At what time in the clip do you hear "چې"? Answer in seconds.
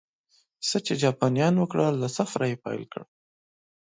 0.85-0.93